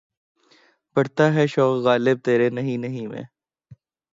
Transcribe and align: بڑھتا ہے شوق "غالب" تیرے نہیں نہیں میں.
بڑھتا 0.95 1.25
ہے 1.33 1.45
شوق 1.47 1.75
"غالب" 1.85 2.17
تیرے 2.25 2.49
نہیں 2.49 2.77
نہیں 2.77 3.07
میں. 3.07 3.23